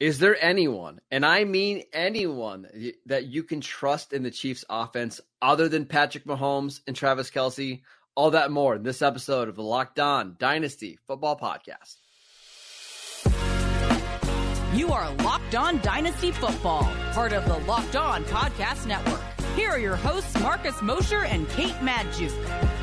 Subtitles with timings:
[0.00, 2.66] Is there anyone, and I mean anyone,
[3.04, 7.82] that you can trust in the Chiefs offense other than Patrick Mahomes and Travis Kelce?
[8.14, 11.96] All that more in this episode of the Locked On Dynasty Football Podcast.
[14.74, 19.20] You are Locked On Dynasty Football, part of the Locked On Podcast Network.
[19.54, 22.79] Here are your hosts, Marcus Mosher and Kate Magdziuk.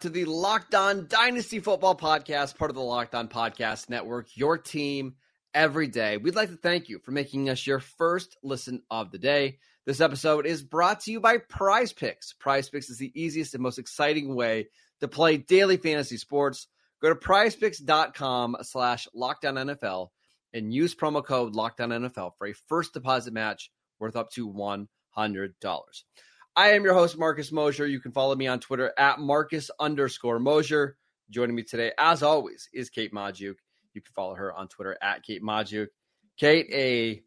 [0.00, 4.56] To the Locked On Dynasty Football Podcast, part of the Locked On Podcast Network, your
[4.56, 5.14] team
[5.52, 6.16] every day.
[6.16, 9.58] We'd like to thank you for making us your first listen of the day.
[9.84, 12.32] This episode is brought to you by Prize Picks.
[12.32, 14.68] Prize Picks is the easiest and most exciting way
[15.00, 16.66] to play daily fantasy sports.
[17.02, 20.08] Go to prizepicks.com slash lockdown NFL
[20.54, 24.86] and use promo code lockdown NFL for a first deposit match worth up to $100.
[26.56, 27.86] I am your host, Marcus Mosher.
[27.86, 30.96] You can follow me on Twitter at Marcus underscore Mosher.
[31.30, 33.54] Joining me today, as always, is Kate Magdziuk.
[33.94, 35.88] You can follow her on Twitter at Kate Magdziuk.
[36.38, 37.22] Kate, a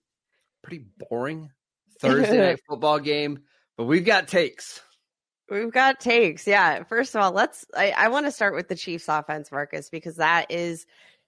[0.61, 1.51] pretty boring
[1.99, 3.43] Thursday night football game,
[3.77, 4.81] but we've got takes.
[5.49, 6.45] We've got takes.
[6.45, 6.83] Yeah.
[6.83, 10.17] First of all, let's I, I want to start with the Chiefs offense, Marcus, because
[10.17, 10.85] that is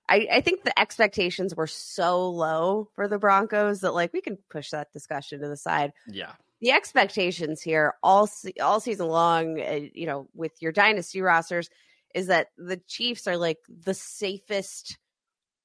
[0.10, 4.38] I, I think the expectations were so low for the Broncos that like we can
[4.50, 5.94] push that discussion to the side.
[6.08, 6.34] Yeah
[6.66, 8.28] the expectations here all
[8.60, 11.70] all season long, uh, you know, with your dynasty rosters,
[12.16, 14.98] is that the Chiefs are like the safest,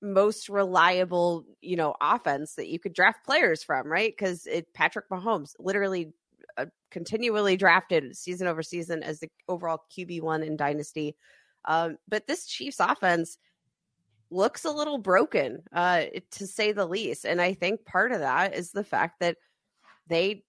[0.03, 4.13] most reliable, you know, offense that you could draft players from, right?
[4.15, 6.13] Because it Patrick Mahomes literally
[6.59, 11.17] uh, continually drafted season over season as the overall QB one in dynasty.
[11.65, 13.39] Um, but this Chiefs offense
[14.31, 18.55] looks a little broken, uh, to say the least, and I think part of that
[18.55, 19.39] is the fact that
[20.07, 20.45] they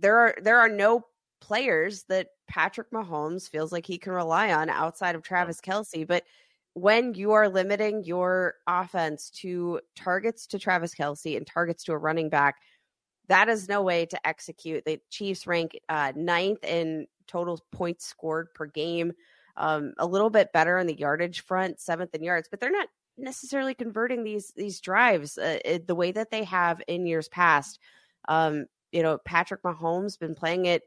[0.00, 1.04] there are there are no
[1.40, 6.06] players that Patrick Mahomes feels like he can rely on outside of Travis Kelce.
[6.06, 6.24] But
[6.74, 11.98] when you are limiting your offense to targets to Travis Kelce and targets to a
[11.98, 12.56] running back,
[13.28, 14.84] that is no way to execute.
[14.84, 19.12] The Chiefs rank uh, ninth in total points scored per game,
[19.56, 22.88] um, a little bit better on the yardage front, seventh in yards, but they're not
[23.16, 27.78] necessarily converting these these drives uh, the way that they have in years past.
[28.28, 30.82] Um, you know, Patrick Mahomes been playing it,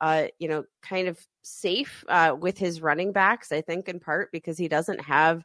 [0.00, 3.52] uh, you know, kind of safe uh, with his running backs.
[3.52, 5.44] I think in part because he doesn't have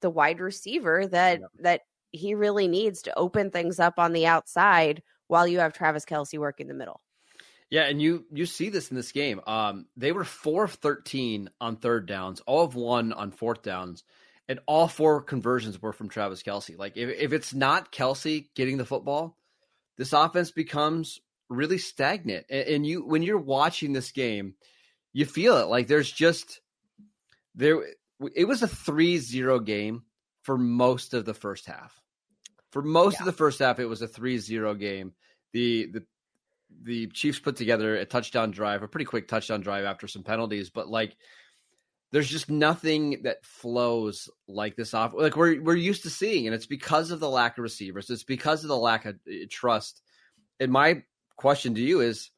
[0.00, 1.46] the wide receiver that yeah.
[1.60, 1.80] that
[2.12, 6.38] he really needs to open things up on the outside while you have Travis Kelce
[6.38, 7.00] working the middle.
[7.70, 9.40] Yeah, and you you see this in this game.
[9.46, 14.04] Um, they were four of thirteen on third downs, all of one on fourth downs,
[14.48, 16.78] and all four conversions were from Travis Kelce.
[16.78, 19.36] Like if, if it's not Kelce getting the football,
[19.98, 22.46] this offense becomes really stagnant.
[22.50, 24.54] And, and you when you're watching this game,
[25.12, 25.68] you feel it.
[25.68, 26.60] Like there's just
[27.54, 27.82] there
[28.34, 30.02] it was a 3-0 game
[30.42, 32.00] for most of the first half.
[32.70, 33.20] For most yeah.
[33.20, 35.12] of the first half, it was a 3-0 game.
[35.52, 36.04] The the
[36.82, 40.70] the Chiefs put together a touchdown drive, a pretty quick touchdown drive after some penalties,
[40.70, 41.16] but like
[42.10, 46.54] there's just nothing that flows like this off like we're we're used to seeing and
[46.54, 50.00] it's because of the lack of receivers it's because of the lack of uh, trust
[50.58, 51.02] in my
[51.38, 52.30] question to you is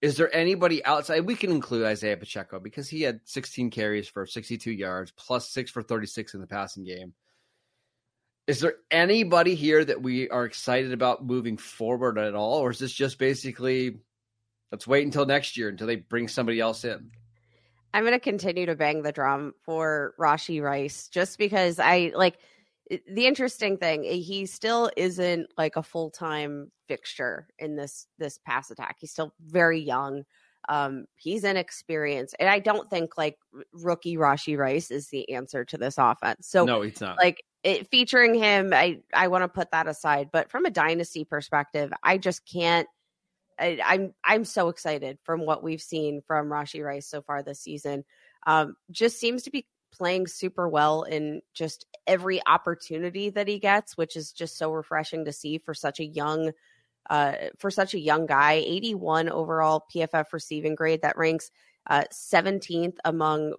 [0.00, 4.24] is there anybody outside we can include Isaiah Pacheco because he had 16 carries for
[4.24, 7.12] 62 yards plus 6 for 36 in the passing game.
[8.46, 12.78] Is there anybody here that we are excited about moving forward at all or is
[12.78, 13.98] this just basically
[14.72, 17.10] let's wait until next year until they bring somebody else in?
[17.92, 22.38] I'm going to continue to bang the drum for Rashee Rice just because I like
[22.90, 28.70] the interesting thing eh, he still isn't like a full-time fixture in this this pass
[28.70, 28.96] attack.
[28.98, 30.24] He's still very young
[30.68, 33.38] um he's inexperienced and i don't think like
[33.72, 36.48] rookie rashee rice is the answer to this offense.
[36.48, 37.16] So no it's not.
[37.16, 41.24] like it, featuring him i i want to put that aside but from a dynasty
[41.24, 42.86] perspective i just can't
[43.58, 47.60] I, I'm I'm so excited from what we've seen from Rashee Rice so far this
[47.60, 48.04] season.
[48.46, 53.96] Um, just seems to be playing super well in just every opportunity that he gets,
[53.96, 56.52] which is just so refreshing to see for such a young
[57.08, 58.54] uh, for such a young guy.
[58.54, 61.50] 81 overall PFF receiving grade that ranks
[61.88, 63.54] uh, 17th among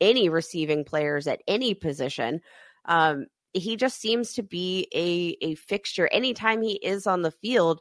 [0.00, 2.40] any receiving players at any position.
[2.84, 7.80] Um, he just seems to be a a fixture anytime he is on the field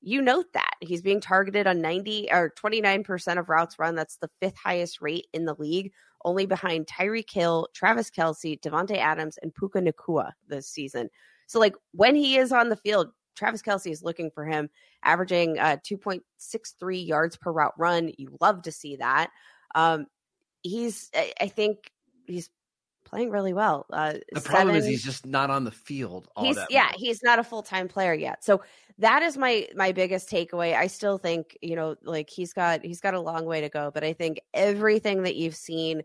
[0.00, 3.94] you note that he's being targeted on 90 or 29% of routes run.
[3.94, 5.92] That's the fifth highest rate in the league,
[6.28, 11.08] only behind Tyreek Hill, Travis Kelce, Davante Adams, and Puka Nacua this season.
[11.46, 14.68] So, like, when he is on the field, Travis Kelce is looking for him,
[15.02, 18.12] averaging uh, 2.63 yards per route run.
[18.18, 19.30] You love to see that.
[19.74, 20.06] Um,
[20.62, 21.10] he's,
[21.40, 21.90] I think,
[22.26, 22.50] he's
[23.08, 23.86] playing really well.
[23.92, 26.28] Uh, the problem is he's just not on the field.
[26.36, 26.96] All he's that yeah much.
[26.98, 28.62] he's not a full-time player yet so
[28.98, 33.00] that is my my biggest takeaway i still think you know like he's got he's
[33.00, 36.02] got a long way to go but i think everything that you've seen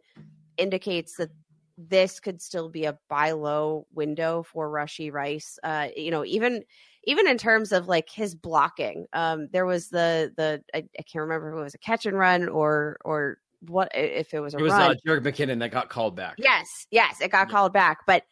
[0.57, 1.29] indicates that
[1.77, 6.63] this could still be a buy low window for rashee rice uh you know even
[7.05, 11.23] even in terms of like his blocking um there was the the i, I can't
[11.23, 13.37] remember if it was a catch and run or or
[13.67, 16.37] what if it was a It was run uh, McKinnon that got called back.
[16.37, 17.53] Yes, yes, it got Yeah.
[17.53, 17.99] called back.
[18.05, 18.23] But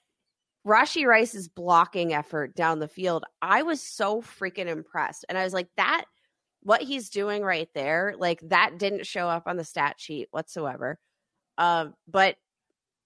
[0.66, 5.25] Rashee Rice's blocking effort down the field, I was so freaking impressed.
[5.28, 6.06] And I was like, that,
[6.62, 11.00] what he's doing right there, like that didn't show up on the stat sheet whatsoever.
[11.57, 12.36] Um, but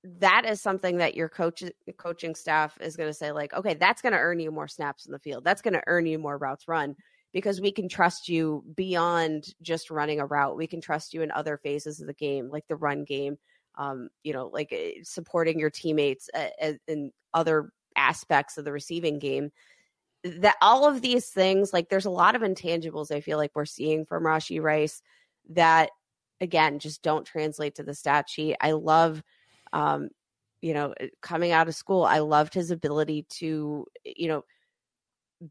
[0.04, 1.64] that is something that your coach
[1.98, 5.08] coaching staff is going to say like okay that's going to earn you more snaps
[5.08, 6.96] in the field that's going to earn you more routes run
[7.36, 11.30] because we can trust you beyond just running a route we can trust you in
[11.30, 13.38] other phases of the game like the run game
[13.78, 18.72] um, you know, like eh, supporting your teammates uh, uh, in other aspects of the
[18.72, 19.52] receiving game.
[20.24, 23.66] That all of these things, like there's a lot of intangibles I feel like we're
[23.66, 25.02] seeing from Rashee Rice
[25.50, 25.92] that,
[26.42, 28.56] again, just don't translate to the stat sheet.
[28.60, 29.22] I love,
[29.72, 30.10] um,
[30.62, 34.44] you know, eh, coming out of school, I loved his ability to, you know,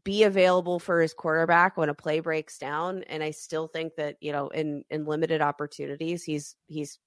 [0.03, 4.17] be available for his quarterback when a play breaks down and i still think that
[4.19, 6.99] you know in in limited opportunities he's he's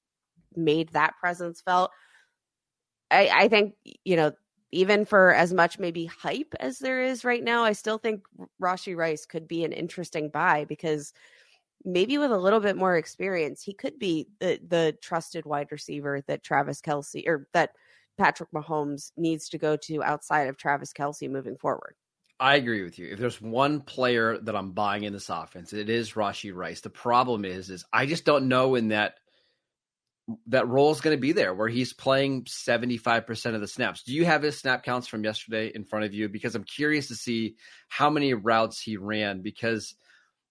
[0.57, 1.91] made that presence felt.
[3.11, 3.75] I, I think,
[4.05, 4.33] you know,
[4.71, 8.23] even for as much maybe hype as there is right now, I still think
[8.61, 11.15] Rashee Rice could be an interesting buy because
[11.85, 16.23] maybe with a little bit more experience, he could be the, the trusted wide receiver
[16.27, 17.71] that Travis Kelce or that
[18.19, 21.95] Patrick Mahomes needs to go to outside of Travis Kelce moving forward.
[22.41, 23.09] I agree with you.
[23.11, 26.81] If there's one player that I'm buying in this offense, it is Rashee Rice.
[26.81, 29.15] The problem is, is I just don't know in that
[30.47, 34.03] that role is going to be there where he's playing 75% of the snaps.
[34.03, 36.29] Do you have his snap counts from yesterday in front of you?
[36.29, 37.57] Because I'm curious to see
[37.89, 39.95] how many routes he ran because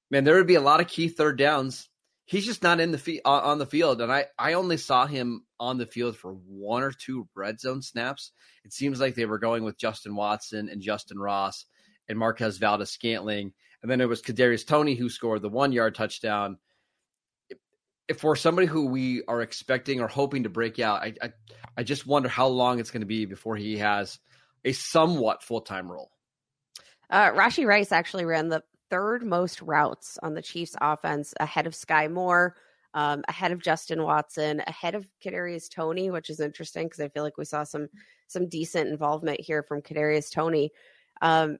[0.10, 1.90] man, there would be a lot of key third downs.
[2.26, 5.46] He's just not in the fe- on the field and I I only saw him
[5.60, 8.32] on the field for one or two red zone snaps.
[8.66, 11.66] It seems like they were going with Justin Watson and Justin Ross
[12.10, 16.58] and Marquez Valdes-Scantling and then it was Kadarius Toney who scored the 1-yard touchdown
[18.08, 21.34] if for somebody who we are expecting or hoping to break out, I I,
[21.76, 24.20] I just wonder how long it's going to be before he has
[24.64, 26.12] a somewhat full time role.
[27.10, 31.74] Uh, Rashee Rice actually ran the third most routes on the Chiefs offense ahead of
[31.74, 32.56] Skyy Moore,
[32.94, 37.24] um, ahead of Justin Watson, ahead of Kadarius Toney, which is interesting because I feel
[37.24, 37.90] like we saw some
[38.28, 40.72] some decent involvement here from Kadarius Toney.
[41.22, 41.58] Um,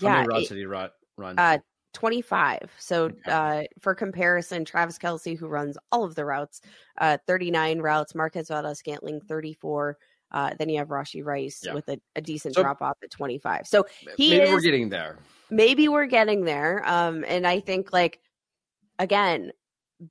[0.00, 0.90] How yeah, many routes it- did he run?
[1.16, 1.38] run?
[1.38, 1.58] uh,
[1.94, 2.70] 25.
[2.78, 3.18] So, Okay.
[3.26, 6.60] uh, for comparison, Travis Kelce, who runs all of the routes,
[6.98, 9.96] uh, 39 routes, Marquez Valdes-Scantling, 34.
[10.32, 11.72] Uh, then you have Rashee Rice Yeah.
[11.72, 13.66] with a, a decent So- drop off at 25.
[13.66, 13.86] So
[14.18, 15.18] he Maybe is, we're getting there.
[15.48, 16.82] maybe we're getting there.
[16.86, 18.20] Um, and I think like,
[18.98, 19.52] again,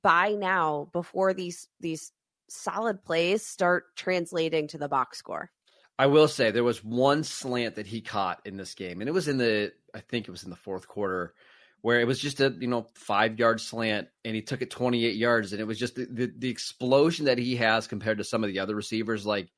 [0.02, 2.10] by now, before these, these
[2.48, 5.50] solid plays start translating to the box score.
[5.98, 9.12] I will say there was one slant that he caught in this game, and it
[9.12, 11.32] was in the I think it was in the fourth quarter,
[11.80, 15.06] where it was just a you know five yard slant, and he took it twenty
[15.06, 18.24] eight yards, and it was just the, the the explosion that he has compared to
[18.24, 19.24] some of the other receivers.
[19.24, 19.48] Like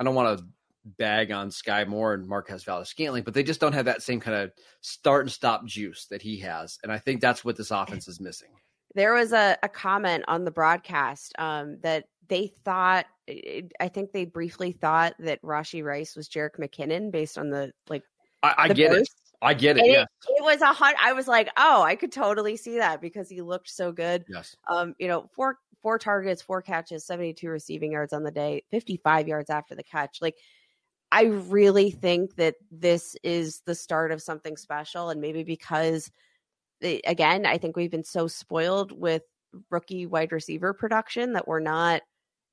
[0.00, 0.44] I don't want to
[0.84, 4.36] bag on Skyy Moore and Marquez Valdes-Scantling, but they just don't have that same kind
[4.36, 4.52] of
[4.82, 8.20] start and stop juice that he has, and I think that's what this offense is
[8.20, 8.50] missing.
[8.94, 14.24] there was a, a comment on the broadcast um, that they thought i think they
[14.24, 18.02] briefly thought that rashee rice was jerick mckinnon based on the like
[18.42, 19.08] I, I the get it.
[19.42, 19.80] I get it.
[19.80, 20.06] And Yes.
[20.28, 23.28] it, it was a hot i was like oh i could totally see that because
[23.28, 24.54] he looked so good yes.
[24.70, 29.28] um you know four four targets four catches 72 receiving yards on the day 55
[29.28, 30.36] yards after the catch like
[31.12, 36.10] i really think that this is the start of something special and maybe because
[36.82, 39.22] eh, again i think we've been so spoiled with
[39.70, 42.02] rookie wide receiver production that we're not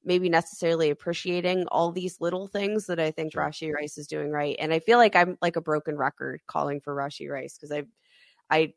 [0.06, 3.44] maybe necessarily appreciating all these little things that i think Sure.
[3.44, 6.80] rashee rice is doing right and i feel like i'm like a broken record calling
[6.82, 7.84] for rashee rice because i
[8.50, 8.74] i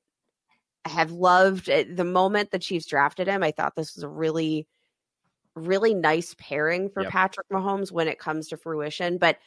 [0.89, 1.97] have loved it.
[1.97, 3.43] the moment the Chiefs drafted him.
[3.43, 4.67] I thought this was a really,
[5.55, 7.11] really nice pairing for Yep.
[7.13, 9.19] Patrick Mahomes when it comes to fruition.
[9.19, 9.39] But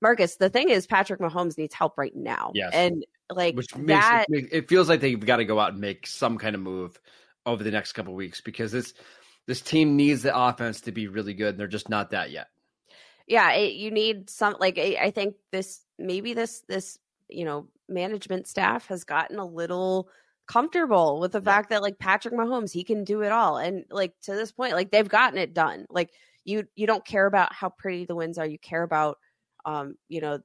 [0.00, 2.52] Marcus, the thing is, Patrick Mahomes needs help right now.
[2.54, 2.70] Yes.
[2.72, 4.26] and like which makes that.
[4.28, 7.00] it, it feels like they've got to go out and make some kind of move
[7.46, 8.94] over the next couple of weeks because this
[9.46, 12.48] this team needs the offense to be really good and they're just not that yet.
[13.26, 14.56] yeah, it, you need some.
[14.58, 19.46] Like I, I think this maybe this this you know management staff has gotten a
[19.46, 20.08] little
[20.46, 21.44] comfortable with the Yeah.
[21.44, 24.72] fact that like Patrick Mahomes he can do it all and like to this point
[24.74, 26.10] like they've gotten it done like
[26.44, 28.46] you you don't care about how pretty the wins are.
[28.46, 29.18] You care about
[29.64, 30.40] um, you know,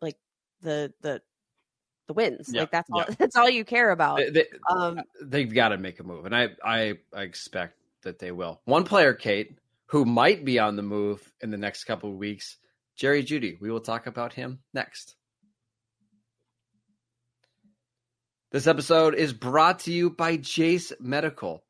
[0.00, 0.16] like
[0.62, 1.22] the the
[2.08, 2.52] the wins.
[2.52, 3.14] Yeah, Like that's all yeah.
[3.18, 4.18] that's all you care about.
[4.18, 8.18] They, they, Um they've got to make a move, and I, I I expect that
[8.18, 8.60] they will.
[8.64, 12.56] One player, Kate, who might be on the move in the next couple of weeks,
[12.96, 13.58] Jerry Jeudy.
[13.60, 15.16] We will talk about him next.
[18.52, 21.62] This episode is brought to you by Jase Medical.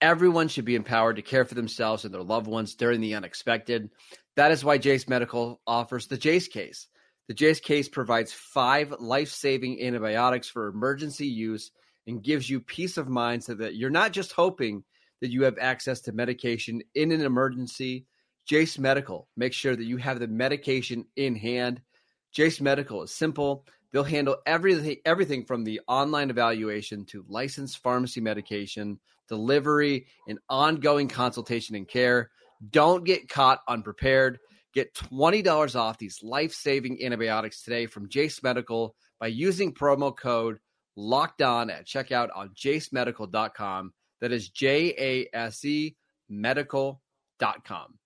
[0.00, 3.90] Everyone should be empowered to care for themselves and their loved ones during the unexpected.
[4.36, 6.88] That is why Jase Medical offers the Jase case.
[7.28, 11.70] The Jase case provides five life saving antibiotics for emergency use
[12.06, 14.84] and gives you peace of mind so that you're not just hoping
[15.22, 18.04] that you have access to medication in an emergency.
[18.44, 21.80] Jase Medical makes sure that you have the medication in hand.
[22.32, 23.64] Jase Medical is simple.
[23.92, 28.98] They'll handle everything everything from the online evaluation to licensed pharmacy medication,
[29.28, 32.30] delivery, and ongoing consultation and care.
[32.70, 34.40] Don't get caught unprepared.
[34.74, 40.58] Get $20 off these life-saving antibiotics today from Jase Medical by using promo code
[40.96, 43.92] locked on at checkout on jasemedical.com.
[44.22, 45.96] That is J A S E
[46.28, 47.98] medical.com.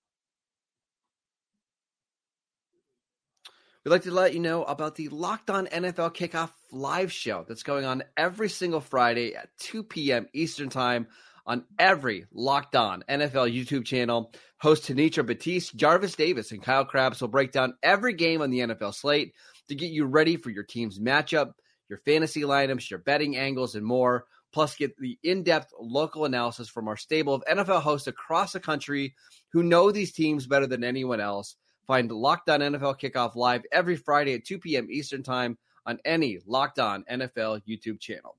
[3.85, 7.63] We'd like to let you know about the Locked On NFL Kickoff live show that's
[7.63, 10.27] going on every single Friday at 2 p.m.
[10.33, 11.07] Eastern Time
[11.47, 14.33] on every Locked On NFL YouTube channel.
[14.59, 18.61] Host Tanitra Batiste, Jarvis Davis, and Kyle Crabbs will break down every game on the
[18.61, 19.35] NFL slate
[19.69, 21.53] to get you ready for your team's matchup,
[21.91, 24.25] your fantasy lineups, your betting angles, and more.
[24.57, 28.59] Plus, get the in depth local analysis from our stable of NFL hosts across the
[28.59, 29.15] country
[29.53, 31.57] who know these teams better than anyone else.
[31.87, 34.89] Find Locked On NFL Kickoff live every Friday at 2 p.m.
[34.91, 38.39] Eastern Time on any Locked On NFL YouTube channel.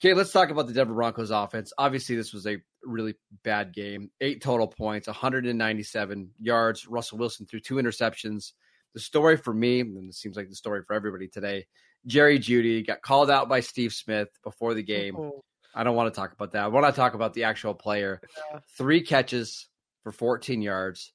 [0.00, 1.74] Okay, let's talk about the Denver Broncos offense.
[1.76, 4.10] Obviously, this was a really bad game.
[4.22, 6.88] Eight total points, 197 yards.
[6.88, 8.52] Russell Wilson threw two interceptions.
[8.94, 11.66] The story for me, and it seems like the story for everybody today,
[12.06, 15.14] Jerry Jeudy got called out by Steve Smith before the game.
[15.14, 15.40] mhm.
[15.74, 16.64] I don't want to talk about that.
[16.64, 18.20] I want to talk about the actual player.
[18.52, 18.60] Yeah.
[18.76, 19.68] Three catches
[20.02, 21.12] for 14 yards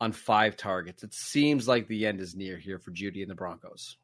[0.00, 1.02] on five targets.
[1.02, 3.96] It seems like the end is near here for Jeudy and the Broncos.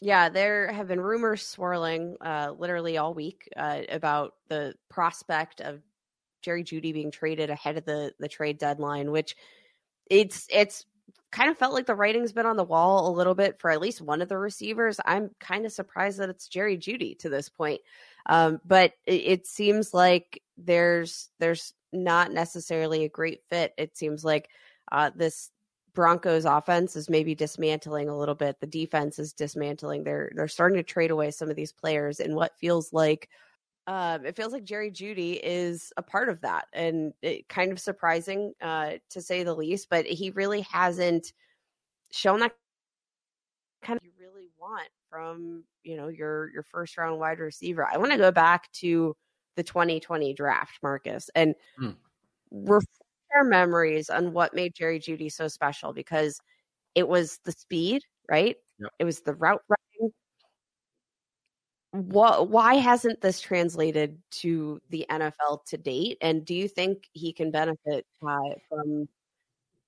[0.00, 5.80] Yeah, there have been rumors swirling uh, literally all week uh, about the prospect of
[6.42, 9.36] Jerry Jeudy being traded ahead of the the trade deadline, which
[10.10, 10.86] it's it's
[11.30, 13.80] kind of felt like the writing's been on the wall a little bit for at
[13.80, 15.00] least one of the receivers.
[15.04, 17.80] I'm kind of surprised that it's Jerry Jeudy to this point,
[18.26, 23.72] um, but it, it seems like there's there's not necessarily a great fit.
[23.76, 24.48] It seems like
[24.90, 25.50] uh, this
[25.94, 28.60] Broncos offense is maybe dismantling a little bit.
[28.60, 30.04] The defense is dismantling.
[30.04, 33.28] They're they're starting to trade away some of these players in what feels like
[33.86, 37.80] um, it feels like Jerry Jeudy is a part of that, and it kind of
[37.80, 39.88] surprising uh, to say the least.
[39.90, 41.32] But he really hasn't
[42.12, 42.52] shown that
[43.82, 47.86] kind of you really want from you know your your first round wide receiver.
[47.86, 49.14] I want to go back to
[49.56, 51.92] the 2020 draft, Marcus, and Hmm.
[52.50, 52.86] refresh
[53.34, 56.38] our memories on what made Jerry Jeudy so special because
[56.94, 58.56] it was the speed, right?
[58.78, 58.90] Yep.
[59.00, 59.62] It was the route.
[61.92, 62.48] What?
[62.48, 66.18] Why hasn't this translated to the NFL to date?
[66.20, 69.08] And do you think he can benefit uh, from,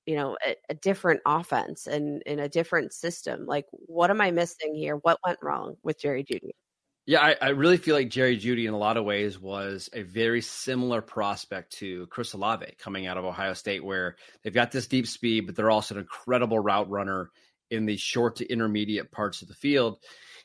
[0.04, 3.46] you know, a, a different offense and in a different system?
[3.46, 4.96] Like, what am I missing here?
[4.96, 6.50] What went wrong with Jerry Jeudy?
[7.06, 10.02] Yeah, I, I really feel like Jerry Jeudy in a lot of ways was a
[10.02, 14.86] very similar prospect to Chris Olave coming out of Ohio State, where they've got this
[14.86, 17.30] deep speed, but they're also an incredible route runner
[17.70, 19.98] in the short to intermediate parts of the field.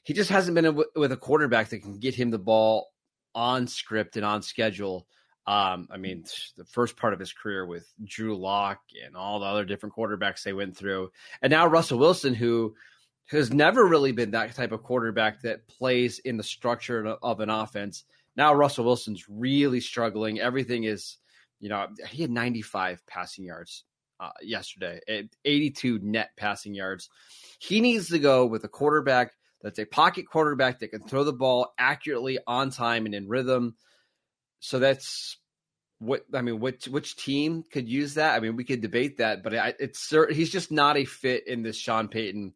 [0.03, 2.88] He just hasn't been with a quarterback that can get him the ball
[3.36, 5.08] on script and on schedule.
[5.46, 6.25] Um, I mean,
[6.58, 10.44] the first part of his career with Drew Lock and all the other different quarterbacks
[10.44, 12.75] they went through, and now Russell Wilson, who
[13.29, 17.50] has never really been that type of quarterback that plays in the structure of an
[17.50, 18.03] offense.
[18.36, 20.39] Now Russell Wilson's really struggling.
[20.39, 21.18] Everything is,
[21.60, 23.84] you know, he had 95 passing yards
[24.20, 25.00] uh, yesterday,
[25.46, 27.10] 82 net passing yards.
[27.60, 31.33] He needs to go with a quarterback that's a pocket quarterback that can throw the
[31.33, 33.75] ball accurately on time and in rhythm.
[34.59, 35.37] So that's
[35.99, 36.59] what I mean.
[36.59, 38.35] Which which team could use that?
[38.35, 41.61] I mean, we could debate that, but I, it's he's just not a fit in
[41.61, 42.53] this Sean Payton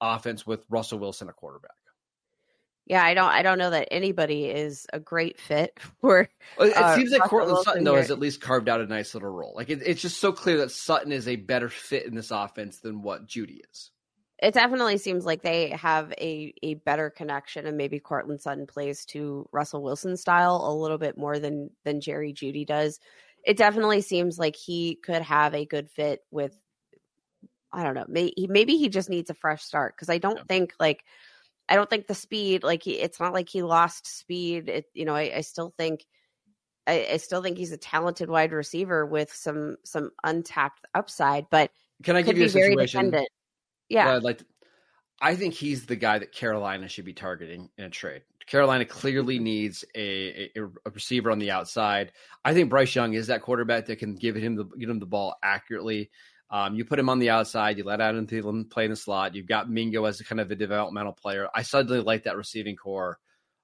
[0.00, 1.72] offense with Russell Wilson a quarterback.
[2.86, 3.30] Yeah, I don't.
[3.30, 6.28] I don't know that anybody is a great fit for.
[6.58, 8.80] Well, It uh, seems like Russell Courtland Wilson Sutton though has at least carved out
[8.80, 9.52] a nice little role.
[9.54, 12.80] Like it, it's just so clear that Sutton is a better fit in this offense
[12.80, 13.92] than what Jeudy is.
[14.42, 19.04] It definitely seems like they have a a better connection, and maybe Courtland Sutton plays
[19.06, 23.00] to Russell Wilson style a little bit more than than Jerry Jeudy does.
[23.44, 26.56] it definitely seems like he could have a good fit with.
[27.72, 28.06] I don't know.
[28.08, 30.44] Maybe, maybe he just needs a fresh start because I don't yeah.
[30.48, 31.04] think like
[31.68, 34.68] I don't think the speed like he, it's not like he lost speed.
[34.68, 36.04] It you know I, I still think
[36.86, 41.46] I, I, still think he's a talented wide receiver with some some untapped upside.
[41.50, 41.70] But
[42.02, 43.12] can I give you a situation?
[43.90, 44.38] Yeah, I'd like.
[44.38, 44.44] To,
[45.20, 48.22] I think he's the guy that Carolina should be targeting in a trade.
[48.46, 49.44] Carolina clearly mm-hmm.
[49.44, 52.12] needs a, a, a, receiver on the outside.
[52.44, 55.06] I think Bryce Young is that quarterback that can give him the get him the
[55.06, 56.10] ball accurately.
[56.50, 59.36] Um, you put him on the outside, you let Adam Thielen play in the slot.
[59.36, 61.48] You've got Mingo as a kind of a developmental player.
[61.54, 63.18] I suddenly like that receiving corps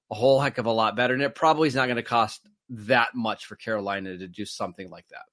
[0.09, 2.47] a whole heck of a lot better, and it probably is not going to cost
[2.69, 5.25] that much for Carolina to do something like that.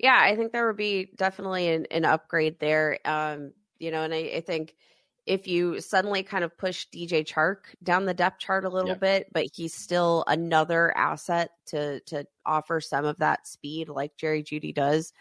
[0.00, 2.98] Yeah, I think there would be definitely an, an upgrade there.
[3.04, 4.74] Um, you know, and I, I think–
[5.26, 8.94] if you suddenly kind of push DJ Chark down the depth chart a little yeah.
[8.96, 14.42] bit, but he's still another asset to to offer some of that speed like Jerry
[14.42, 15.12] Jeudy does.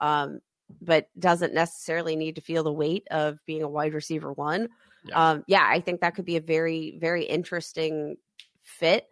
[0.00, 0.40] Um,
[0.80, 4.68] but doesn't necessarily need to feel the weight of being a wide receiver one.
[5.04, 5.30] Yeah.
[5.30, 8.16] Um, yeah, I think that could be a very, very interesting
[8.62, 9.04] fit.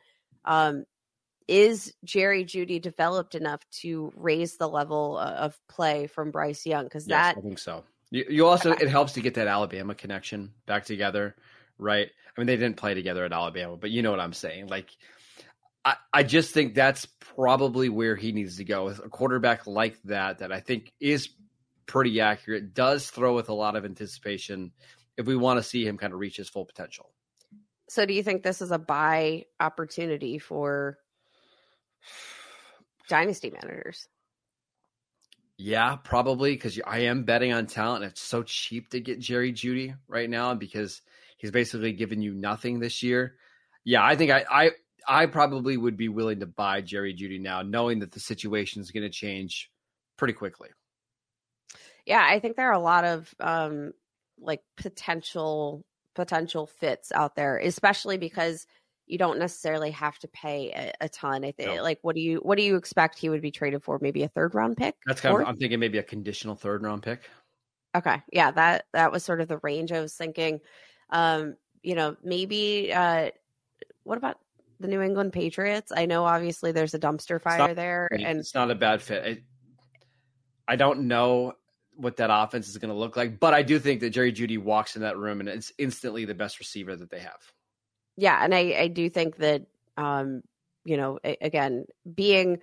[0.45, 0.85] Um,
[1.49, 6.85] is Jerry Jeudy developed enough to raise the level of play from Bryce Young?
[6.85, 7.83] Because yes, that I think so.
[8.11, 11.37] You, you also it helps to get that Alabama connection back together,
[11.79, 12.09] right?
[12.09, 14.69] I mean, they didn't play together at Alabama, but you know what I'm saying.
[14.69, 14.91] Like,
[15.85, 20.00] I, I just think that's probably where he needs to go with a quarterback like
[20.05, 20.38] that.
[20.38, 21.29] That I think is
[21.87, 22.75] pretty accurate.
[22.75, 24.73] Does throw with a lot of anticipation
[25.19, 27.11] if we want to see him kind of reach his full potential.
[27.88, 30.99] So, do you think this is a buy opportunity for
[33.09, 34.09] dynasty managers?
[35.59, 38.05] Yeah, probably because I am betting on talent.
[38.05, 41.03] And it's so cheap to get Jerry Jeudy right now because
[41.37, 43.35] he's basically given you nothing this year.
[43.85, 44.71] Yeah, I think I I,
[45.07, 48.93] I probably would be willing to buy Jerry Jeudy now, knowing that the situation is
[48.93, 49.69] going to change
[50.17, 50.69] pretty quickly.
[52.07, 53.92] Yeah, I think there are a lot of um,
[54.38, 58.66] like potential potential fits out there, especially because
[59.09, 61.44] you don't necessarily have to pay a, a ton.
[61.44, 61.83] I think no.
[61.83, 63.99] like what do you what do you expect he would be traded for?
[64.01, 64.94] Maybe a third round pick?
[65.07, 67.23] That's kind of I'm thinking maybe a conditional third round pick.
[67.97, 68.23] Okay.
[68.33, 70.61] Yeah, that that was sort of the range I was thinking.
[71.11, 73.31] Um, you know, maybe uh
[74.05, 74.38] what about
[74.81, 75.92] the New England Patriots?
[75.94, 79.25] I know obviously there's a dumpster fire not, there and it's not a bad fit.
[80.68, 81.55] I, I don't know
[81.97, 84.57] what that offense is going to look like, but I do think that Jerry Jeudy
[84.57, 87.40] walks in that room and it's instantly the best receiver that they have
[88.18, 90.42] yeah, and I, I do think that um,
[90.85, 92.59] you know, a, again, being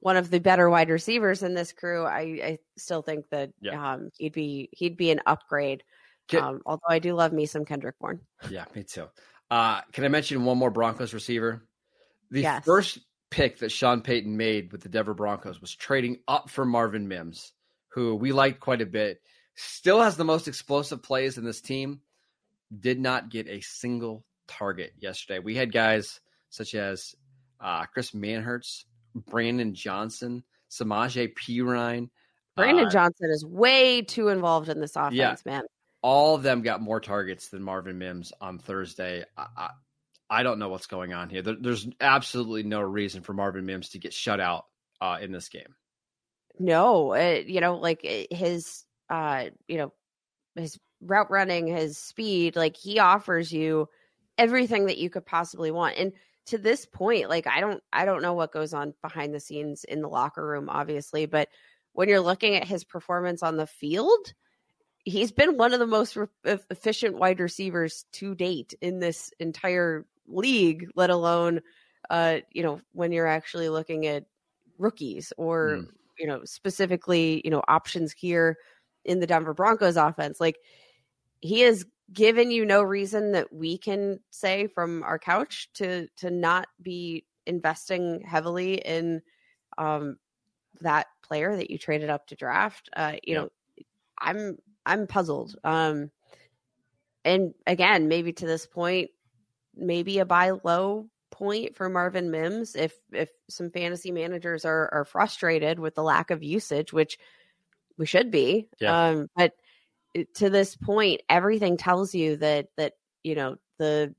[0.00, 3.94] one of the better wide receivers in this crew, I, I still think that yeah.
[3.94, 5.84] um, he'd be he'd be an upgrade.
[6.28, 8.20] Can, um, although I do love me some Kendrick Bourne.
[8.50, 9.06] Yeah, me too.
[9.48, 11.62] Uh, can I mention one more Broncos receiver?
[12.32, 12.64] The yes.
[12.64, 12.98] first
[13.30, 17.52] pick that Sean Payton made with the Denver Broncos was trading up for Marvin Mims,
[17.90, 19.20] who we liked quite a bit.
[19.54, 22.00] Still has the most explosive plays in this team.
[22.76, 25.38] Did not get a single target yesterday.
[25.38, 27.14] We had guys such as
[27.60, 32.10] uh, Chris Manhertz, Brandon Johnson, Samaje Perine.
[32.56, 35.62] Brandon uh, Johnson is way too involved in this offense, yeah, man.
[36.02, 39.24] All of them got more targets than Marvin Mims on Thursday.
[39.36, 39.70] I, I,
[40.28, 41.42] I don't know what's going on here.
[41.42, 44.66] There, there's absolutely no reason for Marvin Mims to get shut out
[45.00, 45.74] uh, in this game.
[46.58, 49.92] No, uh, you know, like uh, his, uh, you know,
[50.54, 53.88] his route running, his speed, like he offers you
[54.38, 55.96] everything that you could possibly want.
[55.96, 56.12] And
[56.46, 59.84] to this point, like I don't I don't know what goes on behind the scenes
[59.84, 61.48] in the locker room, obviously, but
[61.92, 64.34] when you're looking at his performance on the field,
[65.04, 70.04] he's been one of the most re- efficient wide receivers to date in this entire
[70.28, 71.62] league, let alone
[72.10, 74.24] uh, you know, when you're actually looking at
[74.78, 75.88] rookies or mm.
[76.18, 78.56] you know, specifically, you know, options here
[79.04, 80.40] in the Denver Broncos offense.
[80.40, 80.56] Like
[81.40, 86.30] he is given you no reason that we can say from our couch to to
[86.30, 89.20] not be investing heavily in
[89.78, 90.16] um
[90.80, 93.48] that player that you traded up to draft uh you know
[94.20, 96.10] i'm i'm puzzled um
[97.24, 99.10] and again maybe to this point
[99.74, 105.04] maybe a buy low point for Marvin Mims if if some fantasy managers are are
[105.04, 107.18] frustrated with the lack of usage which
[107.98, 109.08] we should be yeah.
[109.08, 109.52] um but
[110.34, 114.14] to this point, everything tells you that that you know the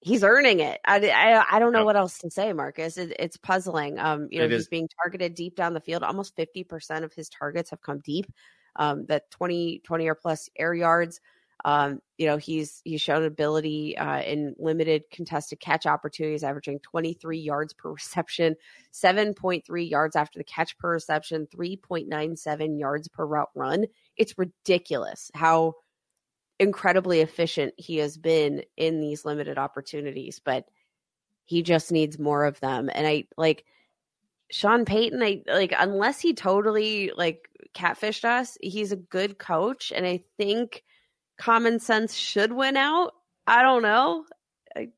[0.00, 0.80] he's earning it.
[0.84, 1.86] I, I, I don't know yep.
[1.86, 2.98] what else to say, Marcus.
[2.98, 3.98] It, it's puzzling.
[3.98, 4.68] Um, you know, it he's is.
[4.68, 6.02] being targeted deep down the field.
[6.02, 8.26] Almost fifty percent of his targets have come deep.
[8.76, 11.20] Um, that 20, 20 or plus air yards.
[11.64, 17.38] Um, you know, he's he's shown ability uh, in limited contested catch opportunities, averaging 23
[17.38, 18.56] yards per reception,
[18.92, 23.86] 7.3 yards after the catch per reception, 3.97 yards per route run.
[24.16, 25.74] It's ridiculous how
[26.58, 30.64] incredibly efficient he has been in these limited opportunities, but
[31.44, 32.90] he just needs more of them.
[32.92, 33.64] And I like
[34.50, 39.92] Sean Payton, I like unless he totally like catfished us, he's a good coach.
[39.94, 40.82] And I think
[41.38, 43.12] common sense should win out.
[43.46, 44.24] I don't know.
[44.76, 44.88] I,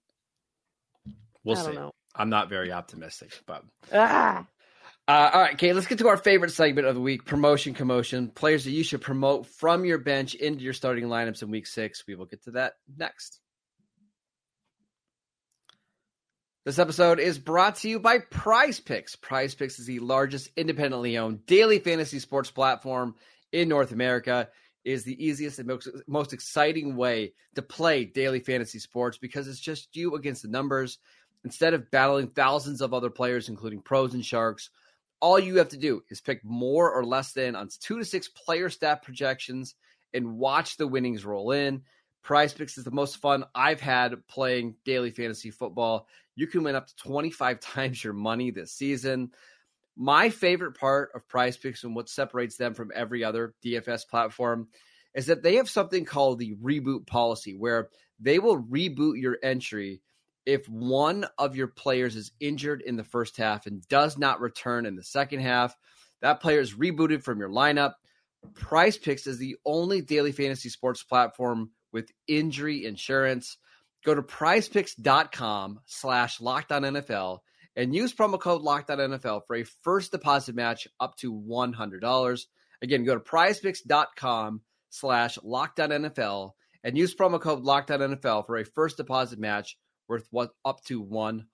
[1.42, 1.72] we'll I see.
[1.74, 1.92] know.
[2.14, 4.46] I'm not very optimistic, but Ah,
[5.09, 8.29] Uh, all right, okay, let's get to our favorite segment of the week promotion commotion.
[8.29, 12.03] Players that you should promote from your bench into your starting lineups in week six.
[12.09, 13.38] We will get to that next.
[16.64, 19.14] This episode is brought to you by Prize Picks.
[19.14, 23.14] Prize Picks is the largest independently owned daily fantasy sports platform
[23.53, 24.49] in North America.
[24.85, 29.47] It is the easiest and most, most exciting way to play daily fantasy sports because
[29.47, 30.99] it's just you against the numbers.
[31.45, 34.71] Instead of battling thousands of other players, including pros and sharks,
[35.20, 38.29] all you have to do is pick more or less than on two to six
[38.29, 39.74] player stat projections
[40.12, 41.83] and watch the winnings roll in.
[42.22, 46.09] Prize Picks is the most fun I've had playing daily fantasy football.
[46.35, 49.31] You can win up to 25 times your money this season.
[49.96, 54.68] My favorite part of Prize Picks and what separates them from every other DFS platform
[55.14, 57.88] is that they have something called the reboot policy, where
[58.20, 60.02] they will reboot your entry
[60.46, 64.87] if one of your players is injured in the first half and does not return
[64.87, 65.76] in the second half.
[66.22, 67.94] That player is rebooted from your lineup.
[68.54, 73.59] Prize Picks is the only daily fantasy sports platform with injury insurance.
[74.04, 77.40] Go to prizepicks.com slash lockdown
[77.74, 82.40] and use promo code lockdown for a first deposit match up to $100.
[82.82, 86.52] Again, go to prizepicks.com slash lockdown
[86.85, 89.76] and use promo code lockdown for a first deposit match
[90.09, 91.45] worth what up to $100.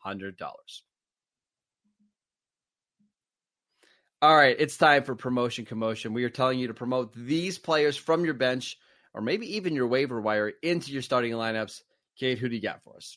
[4.21, 6.15] All right, it's time for promotion commotion.
[6.15, 8.79] We are telling you to promote these players from your bench
[9.15, 11.83] or maybe even your waiver wire into your starting lineups.
[12.17, 13.17] Kate, who do you got for us?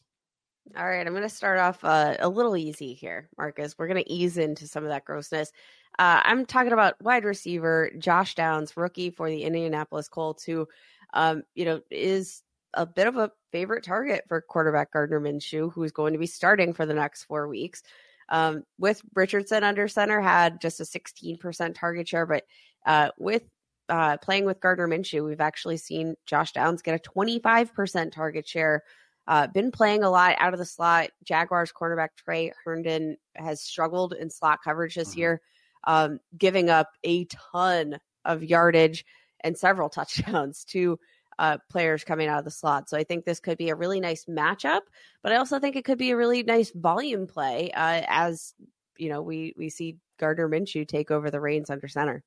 [0.76, 1.06] all right.
[1.06, 3.76] I'm going to start off uh, a little easy here, Marcus.
[3.78, 5.52] We're going to ease into some of that grossness.
[6.00, 10.68] Uh, I'm talking about wide receiver Josh Downs, rookie for the Indianapolis Colts, who,
[11.14, 12.42] um, you know, is
[12.76, 16.28] a bit of a favorite target for quarterback Gardner Minshew, who is going to be
[16.28, 17.82] starting for the next four weeks.
[18.30, 22.44] Um, with Richardson under center, had just a 16% target share, but
[22.86, 23.44] uh, with
[23.88, 28.84] uh, playing with Gardner Minshew, we've actually seen Josh Downs get a 25% target share.
[29.28, 31.10] Uh, been playing a lot out of the slot.
[31.24, 35.18] Jaguars cornerback Tre Herndon has struggled in slot coverage this Mhm.
[35.18, 35.42] year,
[35.86, 39.06] um, giving up a ton of yardage
[39.42, 39.90] and several
[40.36, 41.00] touchdowns to
[41.40, 42.90] uh, players coming out of the slot.
[42.90, 44.82] So I think this could be a really nice matchup,
[45.22, 48.54] but I also think it could be a really nice volume play uh, as
[48.98, 52.24] you know we we see Gardner Minshew take over the reins under center.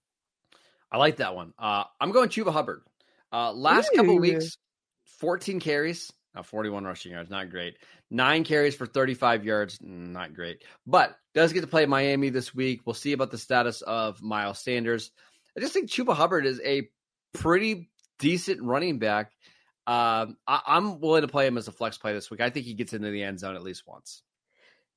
[0.90, 1.52] I like that one.
[1.58, 2.82] Uh, I'm going Chuba Hubbard.
[3.32, 4.20] Uh, last couple Ooh.
[4.20, 4.56] weeks,
[5.18, 7.76] 14 carries, uh, 41 rushing yards, not great.
[8.10, 10.62] Nine carries for 35 yards, not great.
[10.86, 12.82] But does get to play Miami this week.
[12.86, 15.10] We'll see about the status of Miles Sanders.
[15.56, 16.88] I just think Chuba Hubbard is a
[17.34, 19.32] pretty decent running back.
[19.86, 22.40] Um, I, I'm willing to play him as a flex play this week.
[22.40, 24.22] I think he gets into the end zone at least once.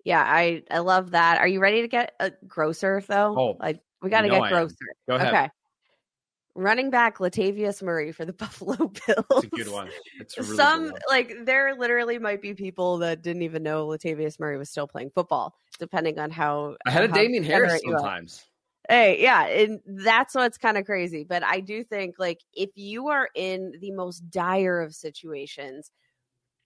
[0.03, 1.37] Yeah, I I love that.
[1.39, 3.35] Are you ready to get a grosser though?
[3.37, 4.51] Oh, like we got to get I am.
[4.51, 4.75] grosser.
[5.07, 5.33] Go ahead.
[5.33, 5.49] Okay.
[6.53, 9.25] Running back Latavius Murray for the Buffalo Bills.
[9.31, 9.89] It's a good one.
[10.19, 11.01] It's a really Some good one.
[11.09, 15.11] like there literally might be people that didn't even know Latavius Murray was still playing
[15.11, 18.43] football, depending on how Ahead of how Damien Harris sometimes.
[18.91, 21.23] Hey, yeah, and that's what's kind of crazy.
[21.23, 25.91] But I do think like if you are in the most dire of situations,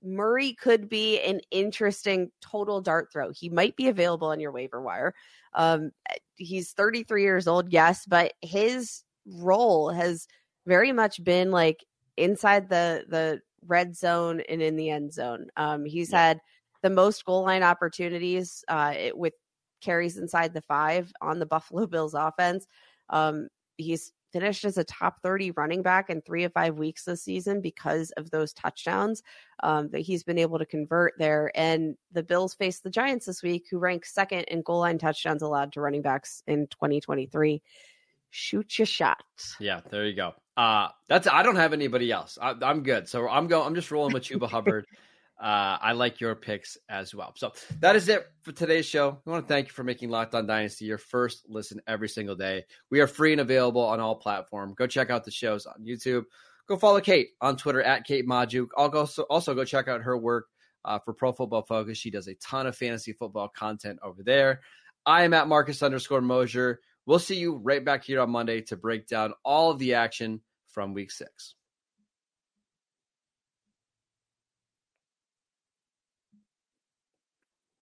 [0.03, 3.31] Murray could be an interesting total dart throw.
[3.31, 5.13] He might be available on your waiver wire.
[5.53, 5.91] Um,
[6.37, 10.27] he's 33 years old, yes, but his role has
[10.67, 11.85] very much been like
[12.17, 15.47] inside the the red zone and in the end zone.
[15.57, 16.19] Um, he's Yeah.
[16.29, 16.41] had
[16.83, 19.33] the most goal line opportunities uh, it- with
[19.85, 22.67] carries inside the five on the Buffalo Bills offense.
[23.09, 27.23] Um, he's finished as a top 30 running back in three of five weeks this
[27.23, 29.23] season because of those touchdowns
[29.63, 31.51] um, that he's been able to convert there.
[31.55, 35.41] And the Bills face the Giants this week, who rank second in goal line touchdowns
[35.41, 37.61] allowed to running backs in 2023.
[38.31, 39.23] Shoot your shot.
[39.57, 40.33] Yeah, there you go.
[40.57, 42.37] Uh that's I don't have anybody else.
[42.41, 43.07] I, I'm good.
[43.07, 43.65] So I'm going.
[43.65, 44.85] I'm just rolling with Chuba Hubbard.
[45.39, 47.33] Uh, I like your picks as well.
[47.35, 49.19] So that is it for today's show.
[49.25, 52.35] We want to thank you for making Locked On Dynasty your first listen every single
[52.35, 52.63] day.
[52.89, 54.75] We are free and available on all platforms.
[54.77, 56.23] Go check out the shows on YouTube.
[56.67, 58.25] go follow Kate on Twitter at Kate.
[58.29, 60.47] I'll also, also go check out her work
[60.85, 61.97] uh, for Pro Football Focus.
[61.97, 64.61] She does a ton of fantasy football content over there.
[65.05, 66.79] I am at Marcus underscore Mosher.
[67.05, 70.41] We'll see you right back here on Monday to break down all of the action
[70.69, 71.55] from week six.